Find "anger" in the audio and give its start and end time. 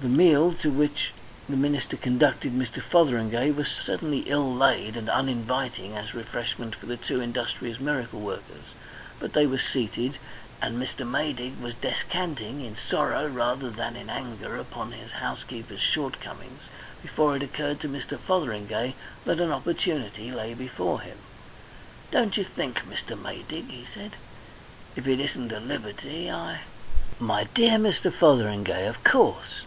14.10-14.56